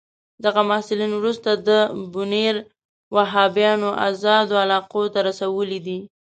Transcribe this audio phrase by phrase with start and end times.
[0.45, 1.69] دغه محصلین وروسته د
[2.13, 2.55] بونیر
[3.15, 5.99] وهابیانو آزادو علاقو ته رسولي دي.